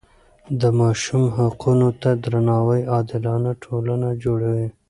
[0.59, 4.67] د ماشوم حقونو ته درناوی عادلانه ټولنه جوړوي.